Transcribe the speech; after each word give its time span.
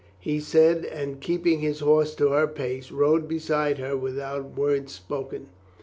he 0.19 0.39
said 0.39 0.83
and 0.83 1.21
keeping 1.21 1.59
his 1.59 1.79
horse 1.81 2.15
to 2.15 2.29
her 2.29 2.47
pace, 2.47 2.89
rode 2.91 3.27
beside 3.27 3.77
her 3.77 3.95
without 3.95 4.57
word 4.57 4.89
spoken. 4.89 5.45